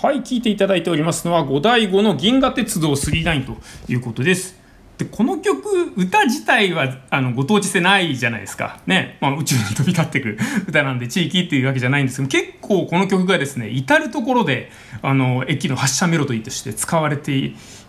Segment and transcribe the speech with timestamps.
[0.00, 3.56] はい、聞いていただいておりますのは、五代五の銀河鉄道39と
[3.88, 4.56] いうことです。
[4.96, 8.78] で、この曲、歌自体は、あの、ご当地性ないじゃないですか。
[8.86, 9.18] ね。
[9.20, 10.38] まあ、宇宙に飛び立ってくる
[10.68, 14.70] 歌なんで、地域っていうわけじゃないんですけど、結構この曲がですね、至る所で、
[15.02, 17.36] あの、駅の発車メロディーとして使われて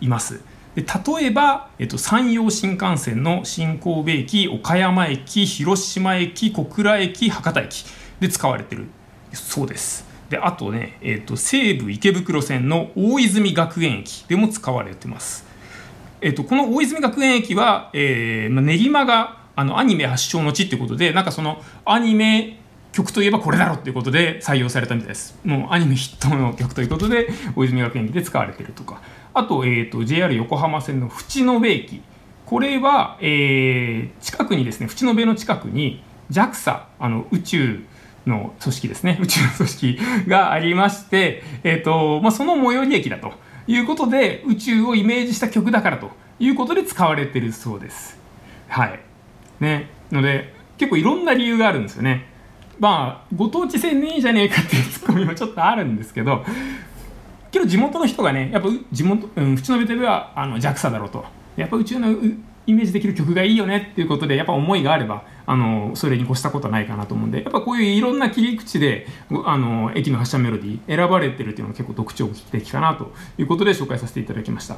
[0.01, 0.41] います。
[0.73, 7.85] で例えば、えっと、山陽新幹線の新神戸駅岡山駅広島駅小倉駅博多駅
[8.19, 8.87] で使われてる
[9.33, 15.45] そうですであとね、えっと、西武池袋線の大泉学園駅でも使われてます、
[16.21, 22.59] えっと、この大泉学園駅は、えー、練馬があのアニメ発祥の地っていうことでなんかそのアニメ
[22.91, 25.37] 曲といえばこれだろっていうことで採用されたみたいです。
[25.43, 29.01] もうアニメヒットの曲ということで、大泉学園駅で使われてるとか。
[29.33, 32.01] あと、えっ、ー、と、JR 横浜線の淵野辺駅。
[32.45, 37.83] これは、えー、近くにですね、淵野辺の近くに JAXA、あの、宇宙
[38.25, 43.33] の組織ですね、 宇宙の組織がありまして、え、ー、と、まあ、その最寄り駅だと
[43.67, 48.19] いうことで、宇宙をイメージした曲だからということで使われてるそうです。
[48.67, 48.99] はい。
[49.59, 49.89] ね。
[50.11, 52.27] ので、結構いろんな理由があるんですよね。
[52.79, 56.45] まあ、ご当地性ねえじゃねえかっていうツッコミもちょっとあるんですけど、
[57.51, 61.25] けど地元の人がね、やっぱ地元、うん、淵野辺ではあの JAXA だろうと。
[61.57, 62.15] やっぱ宇宙の
[62.69, 69.07] イメージできる曲がいいよねっていうことで、やっぱ思いがあれば、あのそれに越したことはないかなと思うんで、やっぱこういういろんな切り口で、
[69.45, 74.77] あの駅の発車メロディー選ばれてるっていうのが結構特徴的かなということで紹介させていただきました。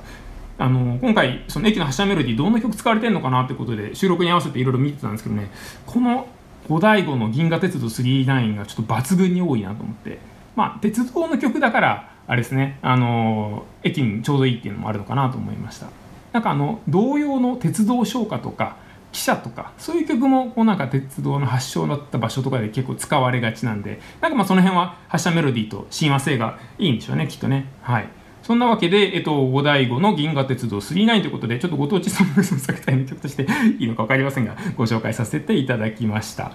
[0.57, 5.49] あの今回、その駅の発車メロディー、どんな曲使われてるのかなということで、収録に合わせていろいろ見てたんですけどね、
[5.85, 6.27] この
[6.69, 10.19] 五醍醐の銀河鉄道39がちょっと抜群に多いなと思って、
[10.55, 15.87] まあ、鉄道の曲だから、あれですね、あの駅にちょうどいいっていうのもあるのかなと思いました。
[16.33, 18.77] なんかあの同様の鉄道唱歌とか、
[19.11, 27.67] 汽車とか、そういう曲もこうなんか鉄道の発祥だった場所とかで結構使われがちなんで、なんかまあその辺は発車メロディーと親和性がいいんでしょうね、きっとね。
[27.81, 28.07] はい。
[28.43, 33.45] そんなわけで、えっと、五醍醐の銀河鉄道39ということで、ちょっとご当地ソング作隊の曲として
[33.77, 36.53] いいのか分かりませんが、ご紹介させていただきました。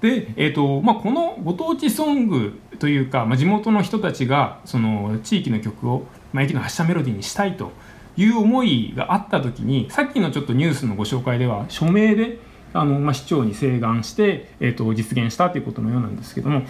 [0.00, 7.72] で、えっとまあ、このご当地ソングというか、まあ、地元の人たちがその地域の曲を、まあ、駅の発車メロディーにしたいと
[8.16, 12.38] いう思いがあった時にさっきのちょっとニュースのご紹介では署名で
[12.72, 16.62] あの、まあ、市長に請願して、えっと、実現したということのようなんですけども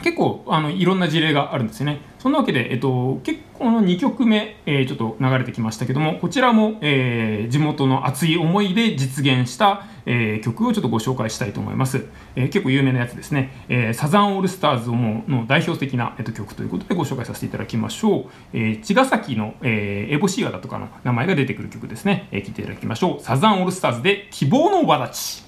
[0.00, 2.00] 結構あのいろんな事例があるんですよね。
[2.18, 12.06] そんなわけで、えっと、結構の2曲目、えー、ちょっと流れてきましたけども、こちらも、えー、地元の熱い思いで実現した、えー、曲をちょっとご紹介したいと思います。
[12.34, 13.64] え、結構有名なやつですね。
[13.68, 18.24] え、サザンオールスターズの代表的な、えっと、曲ということでご紹介させていただきましょう。
[18.52, 22.28] え、茅ヶ崎の、えー、エボシーガだとかの名前が出てくる曲ですね。
[22.32, 23.22] えー、聴いていただきましょう。
[23.22, 25.47] サザンオールスターズで希望の輪立ち。